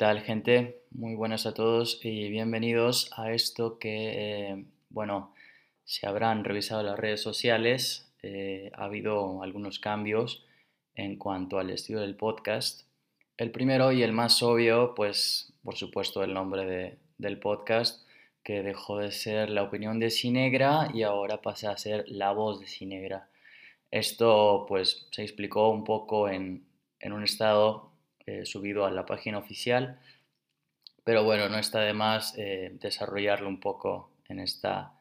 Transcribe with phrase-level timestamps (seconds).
[0.00, 0.80] tal, gente?
[0.92, 5.34] Muy buenas a todos y bienvenidos a esto que, eh, bueno,
[5.84, 8.10] se habrán revisado las redes sociales.
[8.22, 10.46] Eh, ha habido algunos cambios
[10.94, 12.86] en cuanto al estilo del podcast.
[13.36, 18.08] El primero y el más obvio, pues, por supuesto, el nombre del podcast,
[18.42, 22.58] que dejó de ser la opinión de Cinegra y ahora pasa a ser la voz
[22.58, 23.28] de Cinegra.
[23.90, 26.64] Esto, pues, se explicó un poco en,
[27.00, 27.89] en un estado
[28.30, 29.98] eh, subido a la página oficial.
[31.02, 34.92] Pero bueno, no está de más eh, desarrollarlo un poco en esta,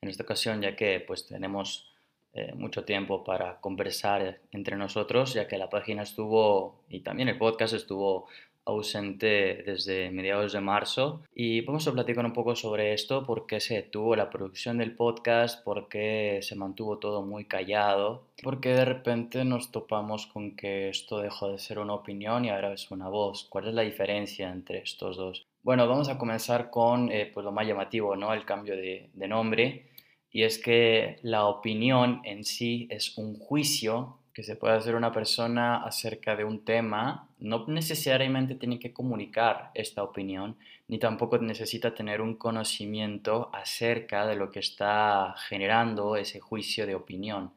[0.00, 1.92] en esta ocasión, ya que pues tenemos
[2.34, 7.38] eh, mucho tiempo para conversar entre nosotros, ya que la página estuvo y también el
[7.38, 8.28] podcast estuvo
[8.68, 13.60] ausente desde mediados de marzo y vamos a platicar un poco sobre esto, por qué
[13.60, 18.84] se detuvo la producción del podcast, por qué se mantuvo todo muy callado, porque de
[18.84, 23.08] repente nos topamos con que esto dejó de ser una opinión y ahora es una
[23.08, 23.46] voz.
[23.48, 25.46] ¿Cuál es la diferencia entre estos dos?
[25.62, 28.32] Bueno, vamos a comenzar con eh, pues lo más llamativo, ¿no?
[28.32, 29.86] El cambio de, de nombre.
[30.30, 35.10] Y es que la opinión en sí es un juicio que se puede hacer una
[35.10, 41.92] persona acerca de un tema, no necesariamente tiene que comunicar esta opinión, ni tampoco necesita
[41.92, 47.50] tener un conocimiento acerca de lo que está generando ese juicio de opinión.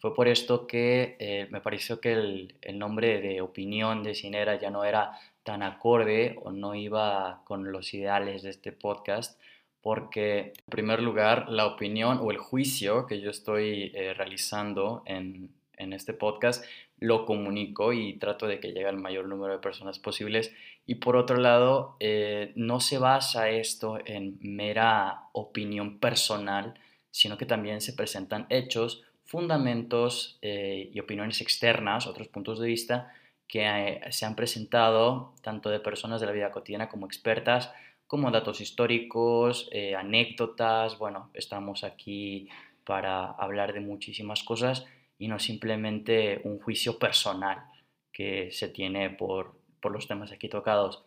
[0.00, 4.56] Fue por esto que eh, me pareció que el, el, nombre de opinión de Cinera
[4.60, 9.40] ya no era tan acorde o no iba con los ideales de este podcast,
[9.80, 15.56] porque en primer lugar la opinión o el juicio que yo estoy eh, realizando en,
[15.78, 16.64] en este podcast,
[16.98, 20.52] lo comunico y trato de que llegue al mayor número de personas posibles.
[20.86, 26.74] Y por otro lado, eh, no se basa esto en mera opinión personal,
[27.10, 33.12] sino que también se presentan hechos, fundamentos eh, y opiniones externas, otros puntos de vista
[33.46, 37.72] que eh, se han presentado tanto de personas de la vida cotidiana como expertas,
[38.06, 40.98] como datos históricos, anécdotas.
[40.98, 42.48] Bueno, estamos aquí
[42.84, 44.86] para hablar de muchísimas cosas
[45.18, 47.64] y no simplemente un juicio personal
[48.12, 51.02] que se tiene por, por los temas aquí tocados.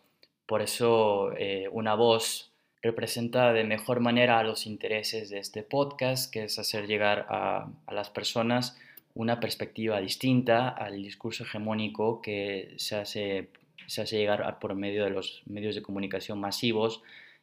[0.46, 2.52] Por eso eh, una voz
[2.82, 7.94] representa de mejor manera los intereses de este podcast, que es hacer llegar a, a
[7.94, 8.76] las personas
[9.14, 13.48] una perspectiva distinta al discurso hegemónico que se hace,
[13.86, 17.02] se hace llegar por medio de los medios de comunicación masivos,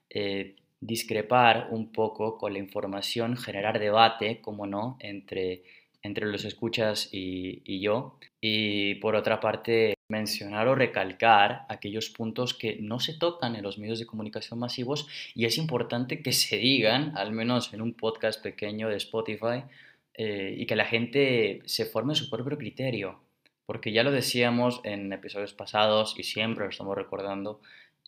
[0.09, 5.63] eh, discrepar un poco con la información, generar debate, como no, entre
[6.02, 8.18] entre los escuchas y, yo.
[8.42, 13.78] Y por otra parte, mencionar o recalcar aquellos puntos que no se tocan en los
[13.78, 18.42] medios de comunicación masivos y es importante que se digan, al menos en un podcast
[18.42, 19.64] pequeño de Spotify,
[20.16, 23.22] eh, y que la gente se forme su propio criterio.
[23.66, 27.62] Porque ya lo decíamos en episodios pasados y siempre lo estamos recordando,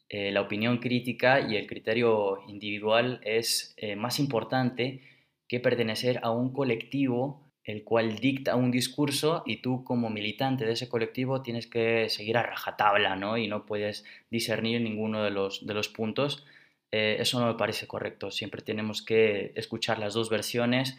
[0.09, 4.99] eh, la opinión crítica y el criterio individual es eh, más importante
[5.47, 10.73] que pertenecer a un colectivo el cual dicta un discurso y tú como militante de
[10.73, 13.37] ese colectivo tienes que seguir a rajatabla, ¿no?
[13.37, 16.45] Y no puedes discernir ninguno de los, de los puntos.
[16.91, 18.29] Eh, eso no me parece correcto.
[18.29, 20.97] Siempre tenemos que escuchar las dos versiones,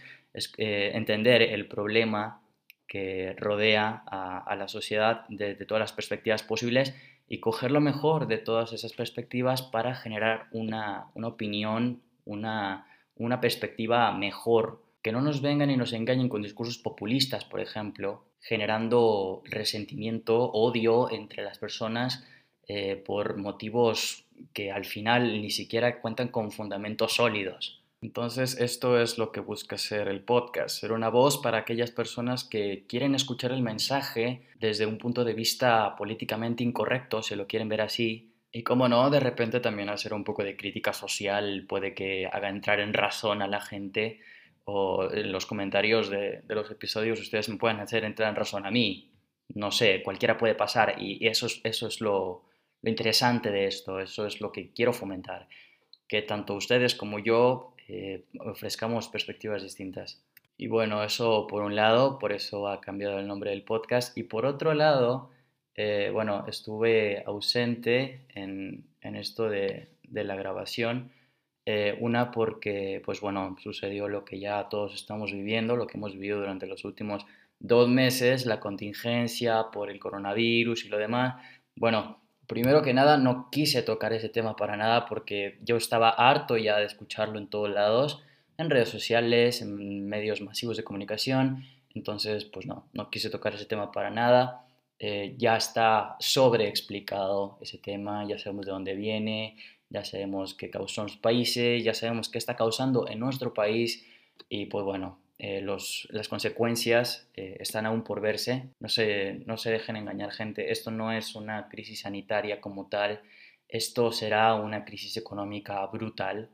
[0.57, 2.41] eh, entender el problema
[2.87, 6.95] que rodea a, la sociedad de, todas las perspectivas posibles
[7.27, 13.41] y coger lo mejor de todas esas perspectivas para generar una, una opinión, una, una
[13.41, 19.43] perspectiva mejor que no nos vengan y nos engañen con discursos populistas, por ejemplo, generando
[19.45, 22.25] resentimiento, odio entre las personas
[22.69, 27.83] eh, por motivos que al final ni siquiera cuentan con fundamentos sólidos.
[28.01, 32.43] Entonces, esto es lo que busca ser el podcast, ser una voz para aquellas personas
[32.43, 37.69] que quieren escuchar el mensaje desde un punto de vista políticamente incorrecto, se lo quieren
[37.69, 38.33] ver así.
[38.51, 42.49] Y como no, de repente también hacer un poco de crítica social puede que haga
[42.49, 44.21] entrar en razón a la gente
[44.65, 48.71] o en los comentarios de, los episodios ustedes me pueden hacer entrar en razón a
[48.71, 49.11] mí.
[49.55, 52.45] No sé, cualquiera puede pasar y eso es, eso es lo,
[52.91, 55.49] interesante de esto, eso es lo que quiero fomentar,
[56.09, 60.23] que tanto ustedes como yo eh, ofrezcamos perspectivas distintas.
[60.57, 64.17] Y bueno, eso por un lado, por eso ha cambiado el nombre del podcast.
[64.17, 65.31] Y por otro lado,
[65.75, 71.11] eh, bueno, estuve ausente en, esto de, de la grabación
[71.67, 76.13] eh, una porque, pues bueno, sucedió lo que ya todos estamos viviendo, lo que hemos
[76.15, 77.25] vivido durante los últimos
[77.61, 81.41] dos meses, la contingencia por el coronavirus y lo demás.
[81.77, 86.57] Bueno, primero que nada, no quise tocar ese tema para nada porque yo estaba harto
[86.57, 88.23] ya de escucharlo en todos lados,
[88.59, 91.65] en redes sociales, en medios masivos de comunicación.
[91.95, 94.67] Entonces, pues no, no quise tocar ese tema para nada.
[94.99, 99.57] eh, ya está sobreexplicado ese tema, ya sabemos de dónde viene,
[99.93, 104.07] ya sabemos qué causó en los países, ya sabemos qué está causando en nuestro país
[104.49, 108.71] y pues bueno, eh, los, las consecuencias eh, están aún por verse.
[108.81, 113.21] No se, no se dejen engañar gente, esto no es una crisis sanitaria como tal,
[113.69, 116.51] esto será una crisis económica brutal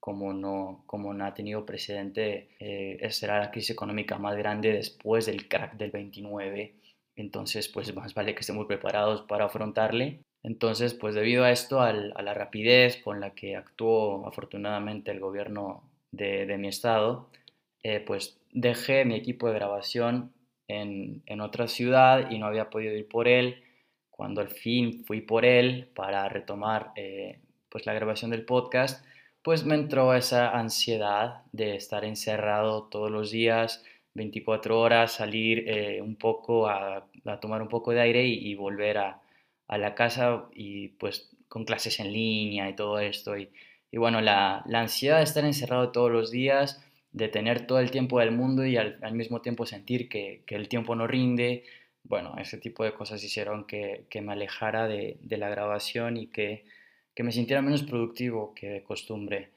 [0.00, 5.26] como no, como no ha tenido precedente, eh, será la crisis económica más grande después
[5.26, 6.74] del crack del 29.
[7.16, 10.22] Entonces, pues más vale que estemos preparados para afrontarle.
[10.42, 15.82] Entonces, pues debido a esto, a la rapidez con la que actuó afortunadamente el gobierno
[16.12, 17.28] de, mi estado,
[17.82, 20.32] eh, pues dejé mi equipo de grabación
[20.68, 23.62] en, otra ciudad y no había podido ir por él.
[24.10, 29.04] Cuando al fin fui por él para retomar eh, pues la grabación del podcast,
[29.42, 33.82] pues me entró esa ansiedad de estar encerrado todos los días,
[34.14, 37.06] 24 horas, salir eh, un poco a,
[37.40, 39.19] tomar un poco de aire y, volver a,
[39.78, 43.36] la casa y pues con clases en línea y todo esto.
[43.36, 43.50] Y,
[43.92, 46.82] bueno, la, ansiedad de estar encerrado todos los días,
[47.12, 50.94] de tener todo el tiempo del mundo y al, mismo tiempo sentir que, el tiempo
[50.94, 51.64] no rinde,
[52.04, 56.64] bueno, ese tipo de cosas hicieron que, me alejara de la grabación y que
[57.14, 59.50] que me sintiera menos productivo que de costumbre.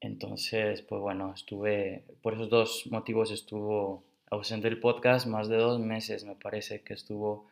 [0.00, 5.80] Entonces, pues bueno, estuve, por esos dos motivos estuvo ausente el podcast, más de dos
[5.80, 7.46] meses me parece que estuvo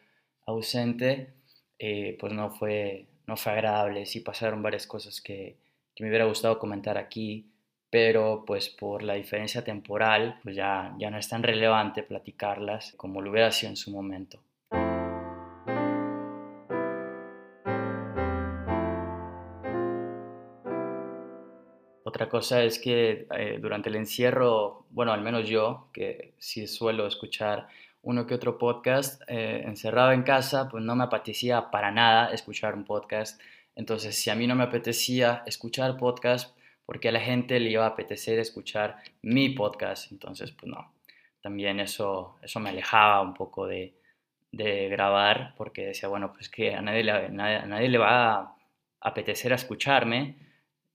[0.47, 1.35] ausente,
[1.85, 5.57] eh, pues no fue, no fue agradable, sí pasaron varias cosas que,
[5.97, 7.51] que me hubiera gustado comentar aquí,
[7.91, 13.21] pero pues por la diferencia temporal, pues ya, ya no es tan relevante platicarlas como
[13.21, 14.39] lo hubiera sido en su momento.
[22.05, 27.09] Otra cosa es que eh, durante el encierro, bueno, al menos yo, que sí suelo
[27.09, 27.67] escuchar
[28.03, 32.75] uno que otro podcast, eh, encerrado en casa, pues no me apetecía para nada escuchar
[32.75, 33.41] un podcast.
[33.77, 37.85] Entonces, si a mí no me apetecía escuchar podcast, porque a la gente le iba
[37.85, 40.11] a apetecer escuchar mi podcast.
[40.11, 40.93] Entonces, pues no,
[41.41, 43.95] también eso, eso me alejaba un poco de,
[44.51, 48.57] de grabar, porque decía, bueno, pues que a nadie le, a nadie le va a
[49.01, 50.37] apetecer a escucharme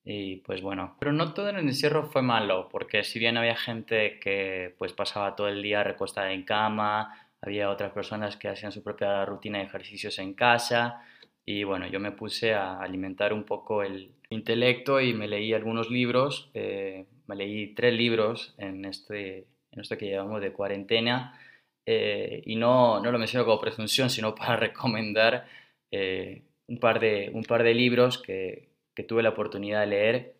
[0.10, 3.58] y pues bueno, pero no todo en el encierro fue malo, porque si bien había
[3.58, 8.72] gente que pues pasaba todo el día recostada en cama, había otras personas que hacían
[8.72, 11.02] su propia rutina de ejercicios en casa,
[11.46, 15.90] y bueno, yo me puse a alimentar un poco el intelecto y me leí algunos
[15.90, 19.40] libros, eh, me leí tres libros en este,
[19.72, 21.38] en esto que llevamos de cuarentena,
[21.86, 25.48] eh, y no, no lo menciono como presunción, sino para recomendar
[25.92, 28.67] eh, un, par de, un par de libros que,
[28.98, 30.34] que tuve la oportunidad de leer.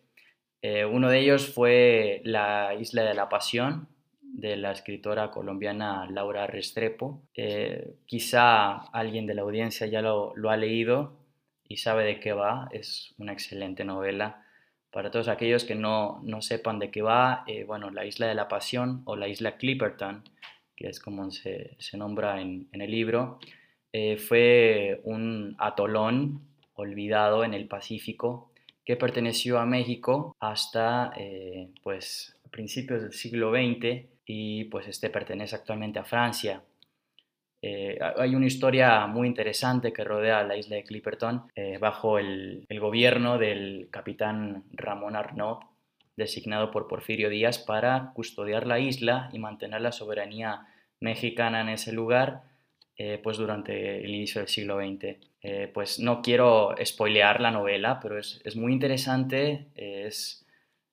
[0.62, 3.86] Eh, uno de ellos fue La Isla de la Pasión,
[4.20, 7.22] de la escritora colombiana Laura Restrepo.
[7.34, 11.12] Eh, quizá alguien de la audiencia ya lo, ha leído
[11.68, 12.68] y sabe de qué va.
[12.72, 14.44] Es una excelente novela.
[14.90, 18.48] Para todos aquellos que no, sepan de qué va, eh, bueno, La Isla de la
[18.48, 20.24] Pasión o la Isla Clipperton,
[20.74, 23.38] que es como se, nombra en, en, el libro,
[24.26, 26.42] fue un atolón
[26.74, 28.47] olvidado en el Pacífico
[28.88, 35.56] que perteneció a México hasta eh, pues, principios del siglo XX y pues este pertenece
[35.56, 36.62] actualmente a Francia.
[37.60, 42.64] Eh, hay una historia muy interesante que rodea la isla de Clipperton eh, bajo el,
[42.66, 45.58] el, gobierno del capitán Ramón Arnaud,
[46.16, 50.66] designado por Porfirio Díaz para custodiar la isla y mantener la soberanía
[50.98, 52.44] mexicana en ese lugar
[53.22, 55.16] pues durante el inicio del siglo XX.
[55.40, 60.44] Eh, pues no quiero spoilear la novela, pero es, muy interesante, es,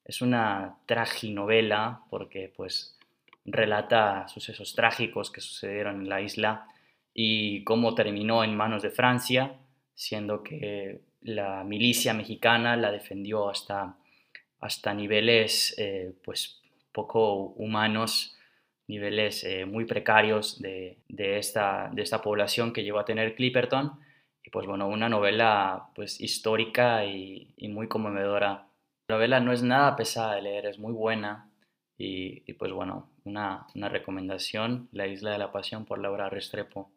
[0.03, 2.97] es una traginovela porque pues
[3.45, 6.67] relata sucesos trágicos que sucedieron en la isla
[7.13, 9.55] y cómo terminó en manos de Francia,
[9.93, 13.95] siendo que la milicia mexicana la defendió hasta,
[14.59, 18.34] hasta niveles eh, pues poco humanos,
[18.87, 23.99] niveles eh, muy precarios de, esta, de esta población que llegó a tener Clipperton
[24.43, 28.67] y pues bueno, una novela pues histórica y, muy conmovedora.
[29.07, 31.49] La novela no es nada pesada de leer, es muy buena
[31.97, 36.91] y, pues bueno, una, recomendación, La Isla de la Pasión por Laura Restrepo.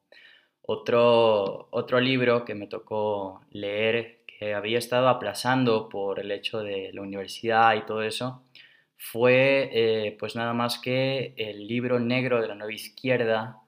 [0.63, 6.91] Otro, otro libro que me tocó leer, que había estado aplazando por el hecho de
[6.93, 8.43] la universidad y todo eso,
[8.99, 13.63] fue eh, pues nada más que el libro negro de la nueva izquierda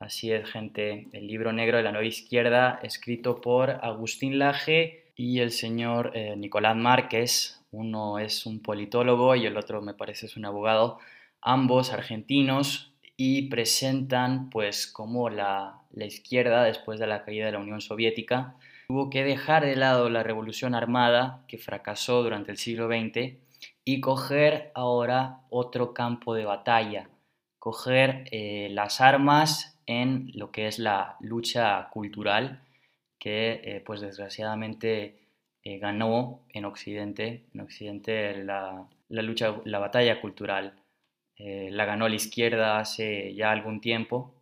[0.00, 1.08] Así es, gente.
[1.12, 6.36] El libro negro de la nueva izquierda, escrito por Agustín Laje y el señor eh,
[6.36, 7.64] Nicolás Márquez.
[7.72, 11.00] Uno es un politólogo y el otro me parece es un abogado,
[11.40, 17.58] ambos argentinos, y presentan pues como la, la izquierda, después de la caída de la
[17.58, 18.54] Unión Soviética,
[18.86, 23.34] tuvo que dejar de lado la revolución armada que fracasó durante el siglo XX
[23.88, 27.08] y coger ahora otro campo de batalla,
[27.58, 32.60] coger eh, las armas en lo que es la lucha cultural
[33.18, 35.16] que eh, pues desgraciadamente
[35.62, 40.74] eh, ganó en Occidente, en Occidente la, la lucha, la batalla cultural.
[41.38, 44.34] la ganó la izquierda hace ya algún tiempo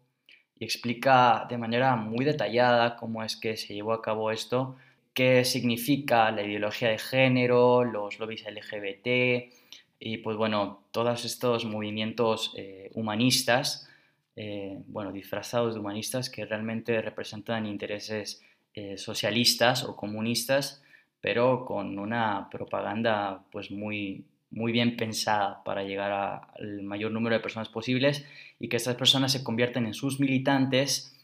[0.57, 4.77] y explica de manera muy detallada cómo es que se llevó a cabo esto,
[5.17, 9.51] qué significa la ideología de género, los lobbies LGBT
[9.99, 13.89] y pues bueno, todos estos movimientos eh, humanistas,
[14.37, 18.43] eh, bueno, disfrazados de humanistas que realmente representan intereses
[18.75, 20.83] eh, socialistas o comunistas,
[21.23, 27.41] pero con una propaganda pues muy, muy bien pensada para llegar al mayor número de
[27.41, 28.27] personas posibles
[28.61, 31.15] y que estas personas se convierten en sus militantes,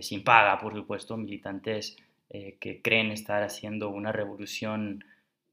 [0.00, 1.96] sin paga, por supuesto, militantes
[2.30, 5.04] eh, que creen estar haciendo una revolución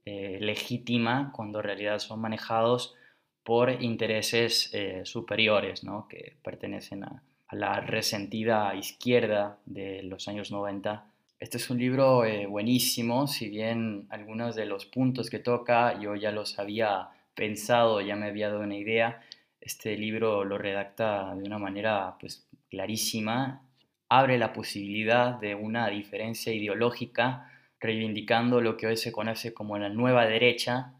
[0.05, 2.95] eh, legítima cuando en realidad son manejados
[3.43, 4.71] por intereses
[5.03, 6.07] superiores, ¿no?
[6.07, 11.05] que pertenecen a, a, la resentida izquierda de los años 90.
[11.39, 16.31] Este es un libro buenísimo, si bien algunos de los puntos que toca yo ya
[16.31, 19.21] los había pensado, ya me había dado una idea,
[19.65, 23.61] este libro lo redacta de una manera pues, clarísima,
[24.09, 29.89] abre la posibilidad de una diferencia ideológica, reivindicando lo que hoy se conoce como la
[29.89, 30.93] nueva derecha,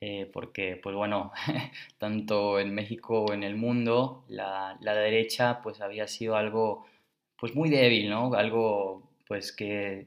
[0.00, 1.32] eh, porque, pues bueno,
[1.98, 6.86] tanto en México o en el mundo, la, derecha pues había sido algo
[7.36, 8.32] pues muy débil, ¿no?
[8.34, 10.06] Algo pues que,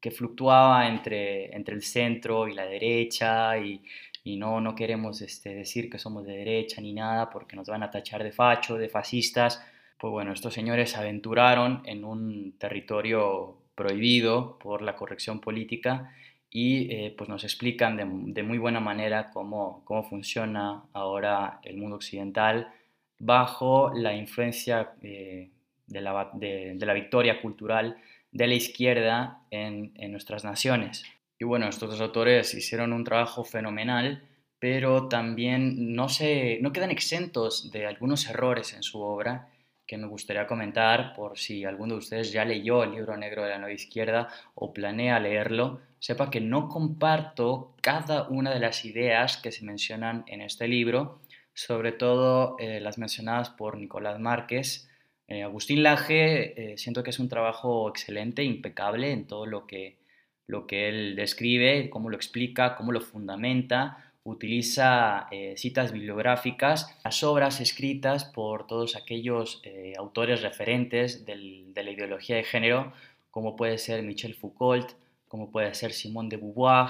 [0.00, 3.82] que fluctuaba entre, entre el centro y la derecha y,
[4.24, 7.82] y no, no queremos este, decir que somos de derecha ni nada porque nos van
[7.82, 9.62] a tachar de facho, de fascistas.
[10.04, 16.14] Pues bueno, estos señores se aventuraron en un territorio prohibido por la corrección política
[16.50, 17.96] y eh, pues nos explican
[18.34, 22.70] de, muy buena manera cómo, cómo funciona ahora el mundo occidental
[23.18, 25.48] bajo la influencia eh,
[25.86, 27.96] de, la, de, la, victoria cultural
[28.30, 31.02] de la izquierda en, en nuestras naciones.
[31.38, 34.22] Y bueno, estos dos autores hicieron un trabajo fenomenal,
[34.58, 39.48] pero también no, se, no quedan exentos de algunos errores en su obra
[39.86, 43.50] que me gustaría comentar por si alguno de ustedes ya leyó el libro negro de
[43.50, 49.36] la nueva izquierda o planea leerlo, sepa que no comparto cada una de las ideas
[49.36, 51.20] que se mencionan en este libro,
[51.52, 54.88] sobre todo eh, las mencionadas por Nicolás Márquez.
[55.28, 60.02] Eh, Agustín Laje, eh, siento que es un trabajo excelente, impecable en todo lo que
[60.46, 67.22] lo que él describe, cómo lo explica, cómo lo fundamenta, utiliza eh, citas bibliográficas, las
[67.22, 72.92] obras escritas por todos aquellos eh, autores referentes de la ideología de género,
[73.30, 74.92] como puede ser Michel Foucault,
[75.28, 76.88] como puede ser Simone de Beauvoir,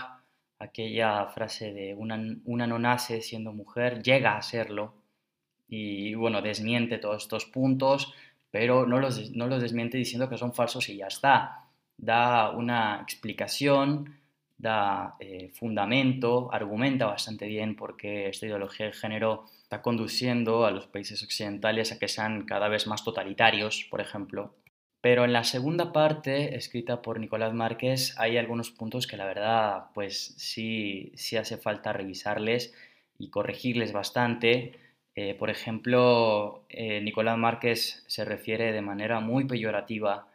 [0.58, 4.94] aquella frase de una, una no nace siendo mujer, llega a serlo,
[5.68, 8.14] y bueno, desmiente todos estos puntos,
[8.50, 11.64] pero no los, no los desmiente diciendo que son falsos y ya está.
[11.96, 14.18] Da una explicación,
[14.64, 20.86] da eh, fundamento, argumenta bastante bien porque esta ideología de género está conduciendo a los
[20.86, 24.54] países occidentales a que sean cada vez más totalitarios, por ejemplo.
[25.02, 29.90] Pero en la segunda parte, escrita por Nicolás Márquez, hay algunos puntos que la verdad,
[29.92, 32.72] pues sí, sí hace falta revisarles
[33.18, 34.72] y corregirles bastante.
[35.14, 40.26] Eh, por ejemplo, eh, Nicolás Márquez se refiere de manera muy peyorativa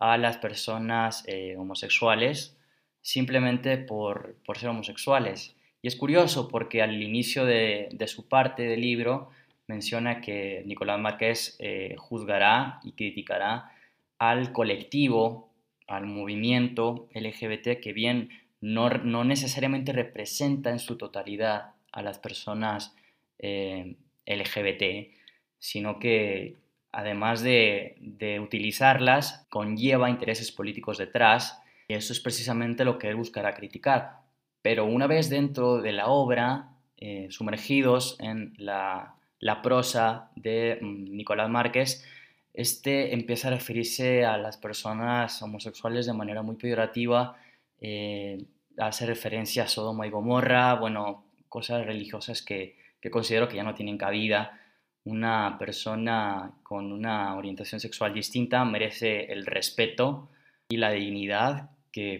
[0.00, 1.24] a las personas
[1.56, 2.57] homosexuales
[3.02, 5.54] simplemente por, ser homosexuales.
[5.82, 9.30] Y es curioso porque al inicio de, su parte del libro
[9.66, 13.72] menciona que Nicolás Márquez eh, juzgará y criticará
[14.18, 15.50] al colectivo,
[15.86, 18.90] al movimiento LGBT, que bien no,
[19.24, 22.96] necesariamente representa en su totalidad a las personas
[23.38, 25.14] eh, LGBT,
[25.58, 26.56] sino que
[26.92, 27.96] además de,
[28.42, 34.20] utilizarlas, conlleva intereses políticos detrás, y eso es precisamente lo que él buscará criticar.
[34.62, 39.14] Pero una vez dentro de la obra, eh, sumergidos en la,
[39.62, 42.04] prosa de mm, Nicolás Márquez,
[42.52, 47.36] este empieza a referirse a las personas homosexuales de manera muy peyorativa,
[47.80, 48.44] eh,
[48.76, 53.74] hace referencia a Sodoma y Gomorra, bueno, cosas religiosas que, que considero que ya no
[53.74, 54.60] tienen cabida
[55.04, 60.28] una persona con una orientación sexual distinta merece el respeto
[60.68, 61.70] y la dignidad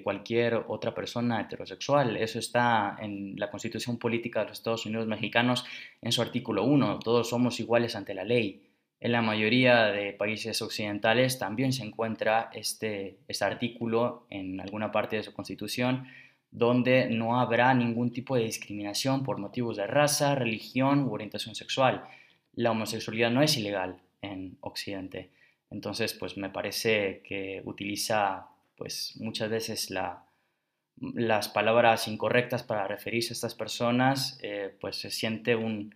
[0.02, 2.16] cualquier otra persona heterosexual.
[2.16, 5.64] Eso está en la Constitución Política de los Estados Unidos Mexicanos
[6.00, 7.00] en su artículo 1.
[7.00, 8.62] Todos somos iguales ante la ley.
[9.00, 15.16] En la mayoría de países occidentales también se encuentra este, este artículo en alguna parte
[15.16, 16.08] de su constitución
[16.50, 22.04] donde no habrá ningún tipo de discriminación por motivos de raza, religión u orientación sexual.
[22.54, 25.30] La homosexualidad no es ilegal en Occidente.
[25.70, 33.34] Entonces, pues me parece que utiliza pues muchas veces las palabras incorrectas para referirse a
[33.34, 35.94] estas personas, eh, pues se siente un,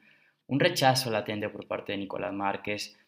[0.48, 2.98] un rechazo latente por parte de Nicolás Márquez,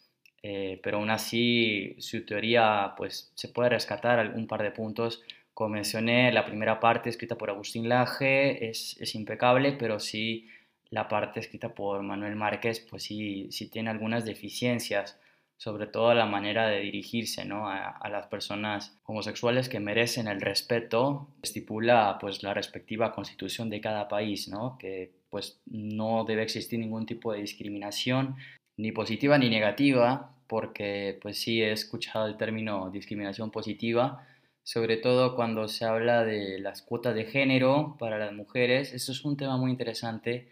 [0.43, 5.23] eh, pero aún así su teoría pues se puede rescatar un par de puntos.
[5.53, 10.49] Como mencioné, la primera parte escrita por Agustín Laje es, es impecable, pero sí
[10.91, 15.19] la parte escrita por Manuel Márquez pues sí, sí tiene algunas deficiencias
[15.57, 17.69] sobre todo la manera de dirigirse ¿no?
[17.69, 24.09] a, las personas homosexuales que merecen el respeto, estipula pues la respectiva constitución de cada
[24.09, 24.77] país, ¿no?
[24.79, 28.37] que pues no debe existir ningún tipo de discriminación,
[28.77, 34.27] ni positiva ni negativa, porque pues sí he escuchado el término discriminación positiva,
[34.63, 38.93] sobre todo cuando se habla de las cuotas de género para las mujeres.
[38.93, 40.49] Eso es un tema muy interesante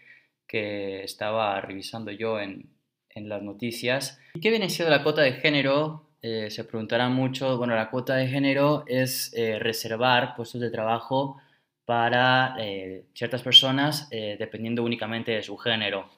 [0.47, 2.72] que estaba revisando yo en,
[3.15, 4.19] en las noticias.
[4.33, 6.05] ¿Y qué viene siendo la cuota de género?
[6.21, 7.57] Eh, se preguntarán mucho.
[7.57, 11.41] Bueno, la cuota de género es eh, reservar puestos de trabajo
[11.85, 16.09] para eh, ciertas personas dependiendo únicamente de su género.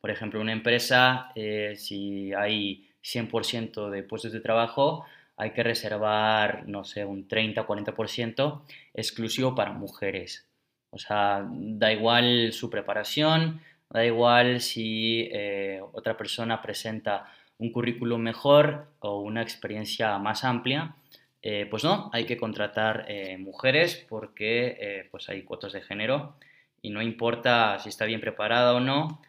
[0.00, 1.30] Por ejemplo, una empresa,
[1.76, 5.04] si hay 100% de puestos de trabajo,
[5.36, 8.62] hay que reservar, no sé, un 30 o 40%
[8.94, 10.44] exclusivo para mujeres.
[10.90, 13.60] O sea, da igual su preparación,
[13.92, 20.96] Da igual si eh, otra persona presenta un currículum mejor o una experiencia más amplia,
[21.42, 26.36] eh, pues no, hay que contratar eh, mujeres porque pues hay cuotas de género
[26.80, 29.20] y no importa si está bien preparada o no,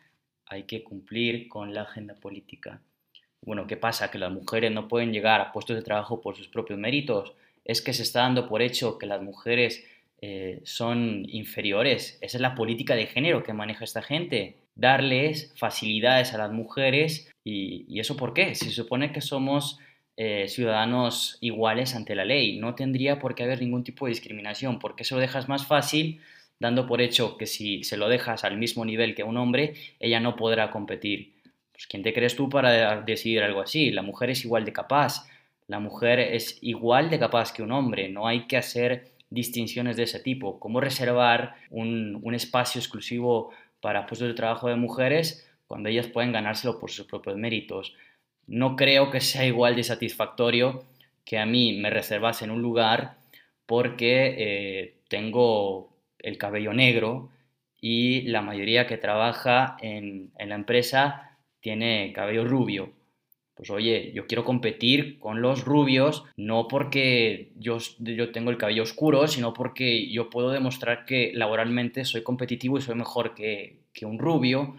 [0.46, 2.80] hay que cumplir con la agenda política.
[3.42, 4.12] Bueno, ¿qué pasa?
[4.12, 7.34] Que las mujeres no pueden llegar a puestos de trabajo por sus propios méritos.
[7.66, 9.86] Es que se está dando por hecho que las mujeres
[10.26, 12.18] eh, son inferiores.
[12.22, 14.56] Esa es la política de género que maneja esta gente.
[14.74, 17.30] Darles facilidades a las mujeres.
[17.44, 18.56] ¿Y, eso por qué?
[18.56, 19.80] Se supone que somos
[20.16, 24.80] eh, ciudadanos iguales ante la ley, no tendría por qué haber ningún tipo de discriminación.
[24.80, 26.22] porque eso lo dejas más fácil?
[26.58, 30.22] Dando por hecho que si se lo dejas al mismo nivel que un hombre, ella
[30.22, 31.34] no podrá competir.
[31.74, 33.92] Pues, ¿Quién te crees tú para decidir algo así?
[33.92, 35.28] La mujer es igual de capaz.
[35.68, 38.08] La mujer es igual de capaz que un hombre.
[38.08, 44.28] No hay que hacer distinciones de ese tipo, cómo reservar un, espacio exclusivo para puestos
[44.28, 47.96] de trabajo de mujeres cuando ellas pueden ganárselo por sus propios méritos.
[48.48, 50.86] No creo que sea igual de satisfactorio
[51.26, 53.18] que a mí me reservasen un lugar
[53.66, 57.30] porque eh, tengo el cabello negro
[57.82, 62.94] y la mayoría que trabaja en la empresa tiene cabello rubio
[63.56, 68.84] pues oye, yo quiero competir con los rubios, no porque yo, yo tengo el cabello
[68.84, 74.06] oscuro, sino porque yo puedo demostrar que laboralmente soy competitivo y soy mejor que, que
[74.06, 74.76] un rubio.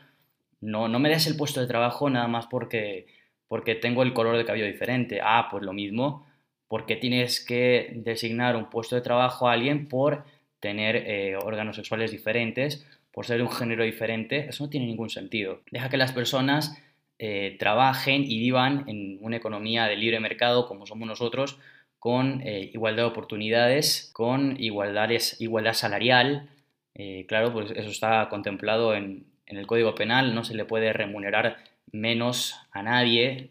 [0.60, 3.06] No, no me des el puesto de trabajo nada más porque,
[3.46, 5.20] porque tengo el color de cabello diferente.
[5.22, 6.26] Ah, pues lo mismo,
[6.66, 10.24] porque tienes que designar un puesto de trabajo a alguien por
[10.58, 14.46] tener eh, órganos sexuales diferentes, por ser un género diferente.
[14.48, 15.60] Eso no tiene ningún sentido.
[15.70, 16.76] Deja que las personas
[17.18, 21.58] eh, trabajen y vivan en una economía de libre mercado como somos nosotros,
[21.98, 26.50] con eh, igualdad de oportunidades, con igualdad salarial.
[26.94, 31.58] Eh, claro, pues eso está contemplado en, el Código Penal, no se le puede remunerar
[31.92, 33.50] menos a nadie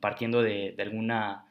[0.00, 1.46] partiendo de, alguna,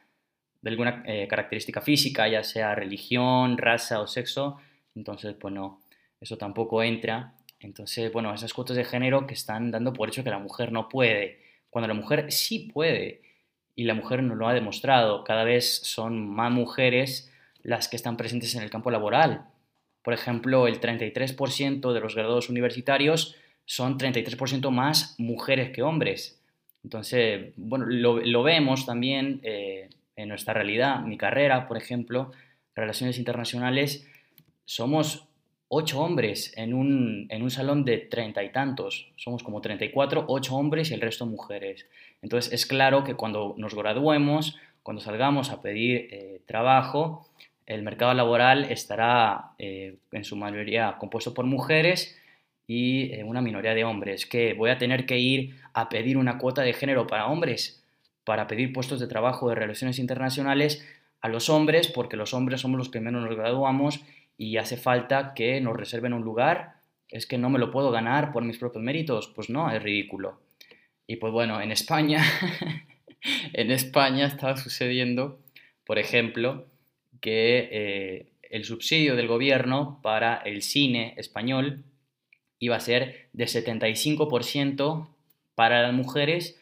[0.62, 4.58] de alguna característica física, ya sea religión, raza o sexo.
[4.94, 5.80] Entonces, pues no,
[6.20, 7.33] eso tampoco entra
[7.64, 10.88] entonces, bueno, esas cuotas de género que están dando por hecho que la mujer no
[10.88, 13.22] puede, cuando la mujer sí puede
[13.74, 15.24] y la mujer no lo ha demostrado.
[15.24, 19.46] Cada vez son más mujeres las que están presentes en el campo laboral.
[20.02, 26.40] Por ejemplo, el 33% de los graduados universitarios son 33% más mujeres que hombres.
[26.84, 31.00] Entonces, bueno, lo, vemos también eh, en nuestra realidad.
[31.00, 32.30] Mi carrera, por ejemplo,
[32.74, 34.06] relaciones internacionales,
[34.66, 35.26] somos
[35.68, 39.08] ocho hombres en un, salón de treinta y tantos.
[39.16, 41.86] Somos como 34, ocho hombres y el resto mujeres.
[42.22, 47.26] Entonces es claro que cuando nos graduemos, cuando salgamos a pedir eh, trabajo,
[47.66, 52.18] el mercado laboral estará eh, en su mayoría compuesto por mujeres
[52.66, 54.26] y eh, una minoría de hombres.
[54.26, 57.82] Que voy a tener que ir a pedir una cuota de género para hombres,
[58.24, 60.86] para pedir puestos de trabajo de relaciones internacionales
[61.20, 64.00] a los hombres, porque los hombres somos los que menos nos graduamos
[64.36, 66.76] y hace falta que nos reserven un lugar,
[67.08, 70.40] es que no me lo puedo ganar por mis propios méritos, pues no, es ridículo.
[71.06, 72.22] Y pues bueno, en España,
[73.52, 75.38] en España estaba sucediendo,
[75.84, 76.66] por ejemplo,
[77.20, 81.84] que eh, el subsidio del gobierno para el cine español
[82.58, 85.08] iba a ser de 75%
[85.54, 86.60] para las mujeres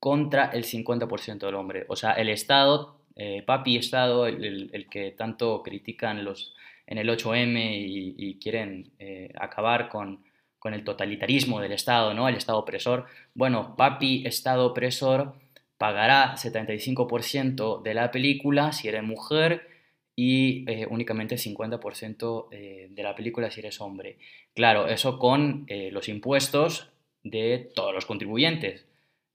[0.00, 1.84] contra el 50% del hombre.
[1.88, 6.54] O sea, el Estado, eh, papi Estado, el, que tanto critican los,
[6.86, 10.24] en el 8M y, quieren eh, acabar con,
[10.58, 12.28] con, el totalitarismo del Estado, ¿no?
[12.28, 13.06] El Estado opresor.
[13.34, 15.34] Bueno, papi Estado opresor
[15.78, 19.68] pagará 75% de la película si eres mujer
[20.14, 24.18] y eh, únicamente 50% de la película si eres hombre.
[24.54, 26.90] Claro, eso con los impuestos
[27.22, 28.86] de todos los contribuyentes.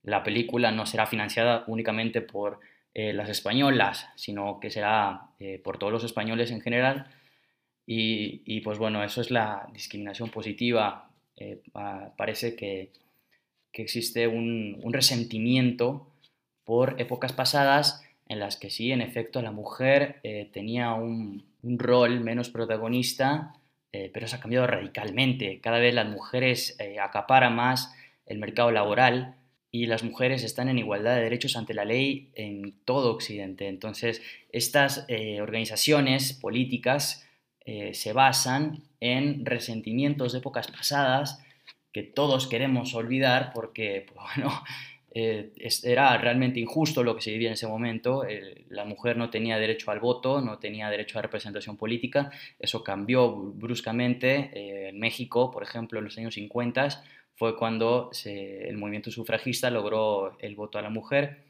[0.04, 2.60] La película no será financiada únicamente por
[2.94, 7.08] eh, las españolas, sino que será eh, por todos los españoles en general.
[7.86, 11.10] Y, pues bueno, eso es la discriminación positiva.
[11.36, 11.62] Eh,
[12.16, 12.92] parece que,
[13.74, 16.08] existe un, resentimiento
[16.64, 20.22] por épocas pasadas en las que sí, en efecto, la mujer
[20.54, 23.54] tenía un, rol menos protagonista,
[23.92, 25.60] pero se ha cambiado radicalmente.
[25.60, 27.94] Cada vez las mujeres acaparan más
[28.26, 29.36] el mercado laboral
[29.72, 33.70] y las mujeres están en igualdad de derechos ante la ley en todo Occidente.
[33.70, 37.26] Entonces, estas eh, organizaciones políticas
[37.66, 41.44] eh, se basan en resentimientos de épocas pasadas
[41.92, 44.64] que todos queremos olvidar porque, pues, bueno,
[45.14, 45.52] eh,
[45.84, 48.24] era realmente injusto lo que se vivía en ese momento.
[48.70, 52.32] la mujer no tenía derecho al voto, no tenía derecho a representación política.
[52.60, 54.90] Eso cambió bruscamente.
[54.90, 57.04] en México, por ejemplo, en los años 50,
[57.36, 61.44] fue cuando el movimiento sufragista logró el voto a la mujer.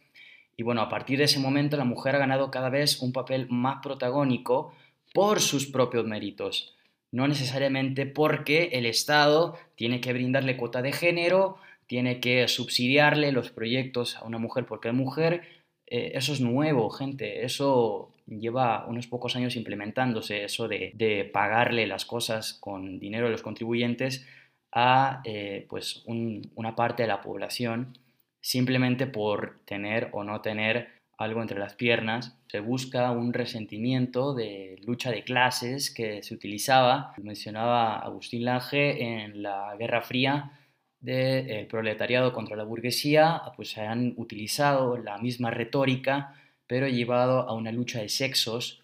[0.58, 3.48] Y bueno, a partir de ese momento la mujer ha ganado cada vez un papel
[3.50, 4.74] más protagónico
[5.14, 6.76] por sus propios méritos,
[7.12, 13.52] no necesariamente porque el Estado tiene que brindarle cuota de género, tiene que subsidiarle los
[13.52, 15.42] proyectos a una mujer porque es mujer.
[15.88, 17.44] Eh, eso es nuevo, gente.
[17.44, 23.42] Eso lleva unos pocos años implementándose, eso de, pagarle las cosas con dinero de los
[23.42, 24.26] contribuyentes
[24.72, 27.98] a eh, pues una parte de la población
[28.40, 32.38] simplemente por tener o no tener algo entre las piernas.
[32.48, 39.44] Se busca un resentimiento de lucha de clases que se utilizaba, mencionaba Agustín Lange, en
[39.44, 40.52] la Guerra Fría
[41.00, 46.36] del proletariado contra la burguesía, pues se han utilizado la misma retórica,
[46.68, 48.82] pero llevado a una lucha de sexos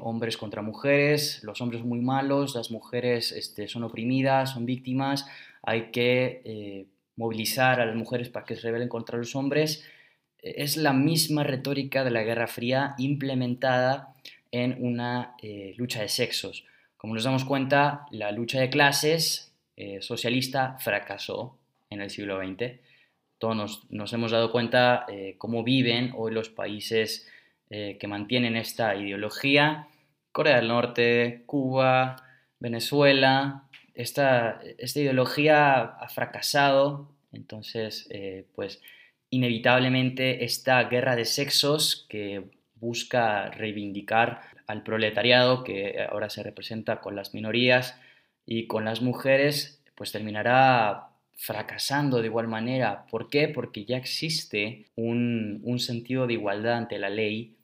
[0.00, 5.26] hombres contra mujeres, los hombres muy malos, las mujeres este, son oprimidas, son víctimas,
[5.62, 6.86] hay que eh,
[7.16, 9.82] movilizar a las mujeres para que se rebelen contra los hombres.
[10.44, 14.14] Es la misma retórica de la Guerra Fría implementada
[14.50, 16.64] en una eh, lucha de sexos.
[16.96, 21.56] Como nos damos cuenta, la lucha de clases eh, socialista fracasó
[21.90, 22.78] en el siglo XX.
[23.38, 25.06] Todos nos, nos hemos dado cuenta
[25.38, 27.26] cómo viven hoy los países
[27.70, 29.88] eh, que mantienen esta ideología,
[30.32, 32.16] Corea del Norte, Cuba,
[32.60, 38.82] Venezuela, esta, esta ideología ha fracasado, entonces, eh, pues
[39.34, 42.44] inevitablemente esta guerra de sexos que
[42.76, 47.98] busca reivindicar al proletariado, que ahora se representa con las minorías
[48.46, 53.06] y con las mujeres, pues terminará fracasando de igual manera.
[53.10, 53.48] ¿Por qué?
[53.48, 57.54] Porque ya existe un, un sentido de igualdad ante la ley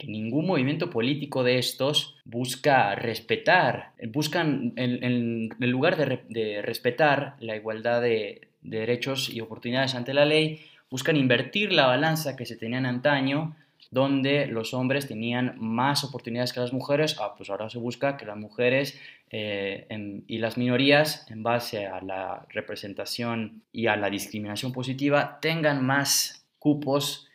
[0.00, 8.00] que ningún movimiento político de estos busca respetar, buscan en, lugar de, respetar la igualdad
[8.00, 13.56] de, derechos y oportunidades ante la ley, buscan invertir la balanza que se tenían antaño,
[13.90, 18.26] donde los hombres tenían más oportunidades que las mujeres, ah, pues ahora se busca que
[18.26, 19.00] las mujeres
[19.30, 19.86] eh,
[20.26, 26.46] y las minorías, en base a la representación y a la discriminación positiva, tengan más
[26.58, 27.28] cupos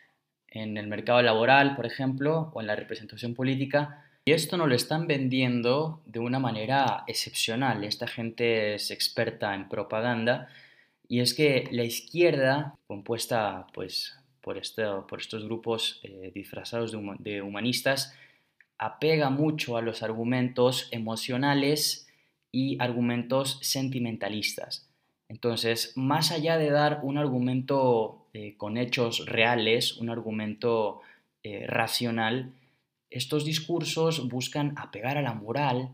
[0.48, 4.04] en el mercado laboral, por ejemplo, o en la representación política.
[4.24, 7.84] Y esto nos lo están vendiendo de una manera excepcional.
[7.84, 10.48] Esta gente es experta en propaganda
[11.08, 14.60] y es que la izquierda, compuesta pues, por,
[15.06, 18.14] por estos grupos eh, disfrazados de, humanistas,
[18.78, 22.08] apega mucho a los argumentos emocionales
[22.52, 24.88] y argumentos sentimentalistas.
[25.28, 31.00] Entonces, más allá de dar un argumento eh, con hechos reales, un argumento
[31.42, 32.52] eh, racional,
[33.10, 35.90] estos discursos buscan apegar a la moral,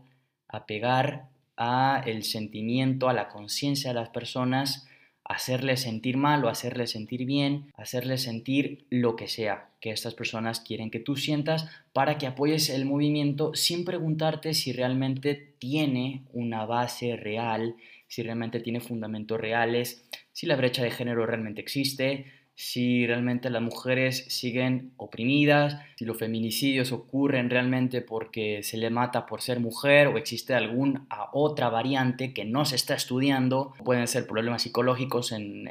[0.47, 4.87] apegar a el sentimiento, a la conciencia de las personas,
[5.25, 10.59] hacerle sentir mal o hacerle sentir bien, hacerle sentir lo que sea que estas personas
[10.61, 16.65] quieren que tú sientas para que apoyes el movimiento sin preguntarte si realmente tiene una
[16.65, 17.75] base real,
[18.07, 23.61] si realmente tiene fundamentos reales, si la brecha de género realmente existe, si realmente las
[23.61, 30.07] mujeres siguen oprimidas, si los feminicidios ocurren realmente porque se le mata por ser mujer
[30.07, 33.73] o existe alguna otra variante que no se está estudiando.
[33.83, 35.63] Pueden ser problemas psicológicos en,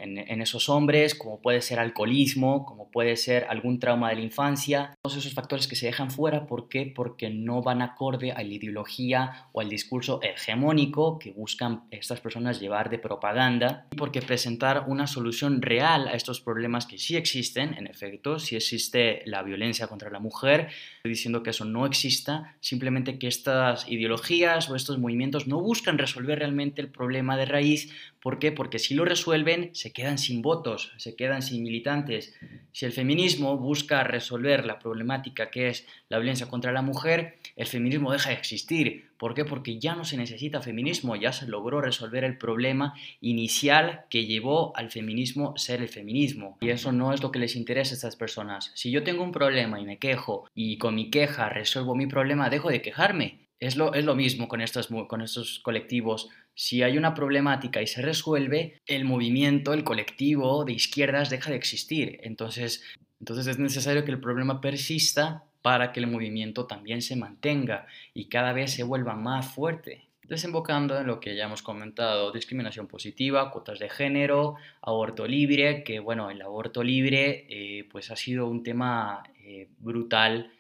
[0.43, 4.95] esos hombres, como puede ser alcoholismo, como puede ser algún trauma de la infancia.
[5.03, 6.93] Todos esos factores que se dejan fuera, ¿por qué?
[6.93, 12.61] Porque no van acorde a la ideología o al discurso hegemónico que buscan estas personas
[12.61, 17.87] llevar de propaganda porque presentar una solución real a estos problemas que sí existen, en
[17.87, 23.19] efecto, si existe la violencia contra la mujer, estoy diciendo que eso no exista, simplemente
[23.19, 27.93] que estas ideologías o estos movimientos no buscan resolver realmente el problema de raíz.
[28.23, 28.53] ¿Por qué?
[28.53, 32.33] Porque si lo resuelven, se quedan sin votos, se quedan sin militantes.
[32.71, 37.67] Si el feminismo busca resolver la problemática que es la violencia contra la mujer, el
[37.67, 39.11] feminismo deja de existir.
[39.19, 39.45] ¿Por qué?
[39.45, 44.77] Porque ya no se necesita feminismo, ya se logró resolver el problema inicial que llevó
[44.77, 46.59] al feminismo ser el feminismo.
[46.61, 48.71] Y eso no es lo que les interesa a estas personas.
[48.75, 52.51] Si yo tengo un problema y me quejo y con mi queja resuelvo mi problema,
[52.51, 53.49] dejo de quejarme.
[53.59, 56.29] Es lo, es lo mismo con estos, con estos colectivos.
[56.55, 61.57] Si hay una problemática y se resuelve, el movimiento, el colectivo de izquierdas deja de
[61.57, 62.21] existir.
[62.23, 62.85] Entonces,
[63.21, 68.27] entonces es necesario que el problema persista para que el movimiento también se mantenga y
[68.27, 70.09] cada vez se vuelva más fuerte.
[70.25, 76.01] Desembocando en lo que ya hemos comentado, discriminación positiva, cuotas de género, aborto libre, que
[76.01, 80.51] bueno, el aborto libre eh, pues ha sido un tema eh, brutal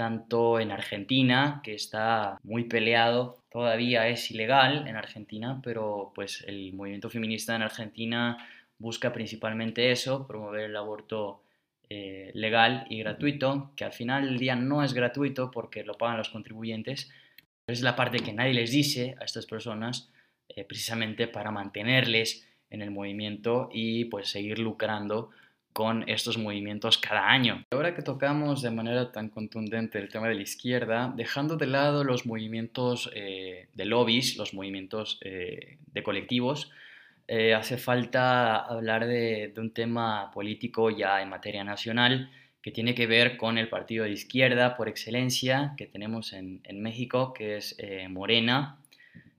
[0.00, 6.72] tanto en Argentina, que está muy peleado, todavía es ilegal en Argentina, pero pues el
[6.72, 8.38] movimiento feminista en Argentina
[8.78, 11.42] busca principalmente eso, promover el aborto
[11.90, 16.16] eh, legal y gratuito, que al final del día no es gratuito porque lo pagan
[16.16, 17.10] los contribuyentes,
[17.66, 20.10] pero es la parte que nadie les dice a estas personas
[20.48, 25.28] eh, precisamente para mantenerles en el movimiento y pues seguir lucrando
[25.72, 27.64] con estos movimientos cada año.
[27.70, 32.04] Ahora que tocamos de manera tan contundente el tema de la izquierda, dejando de lado
[32.04, 36.70] los movimientos eh, de lobbies, los movimientos de colectivos,
[37.32, 42.28] eh, hace falta hablar de, un tema político ya en materia nacional
[42.60, 47.32] que tiene que ver con el partido de izquierda por excelencia que tenemos en, México,
[47.32, 48.78] que es eh, Morena.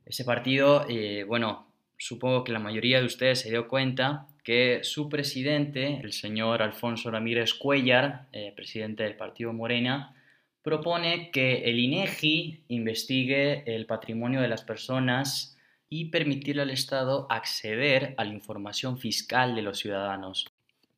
[0.06, 1.68] Ese partido, eh, bueno,
[1.98, 7.12] supongo que la mayoría de ustedes se dio cuenta que su presidente, el señor Alfonso
[7.12, 10.16] Ramírez Cuellar, presidente del partido Morena,
[10.64, 15.58] propone que el INEGI investigue el patrimonio de las personas
[15.90, 20.48] y permitirle al Estado acceder a la información fiscal de los ciudadanos.